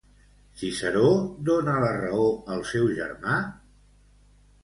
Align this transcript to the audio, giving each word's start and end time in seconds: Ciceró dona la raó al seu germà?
Ciceró 0.61 1.09
dona 1.49 1.75
la 1.83 1.91
raó 1.97 2.25
al 2.55 2.65
seu 2.71 2.89
germà? 3.01 3.37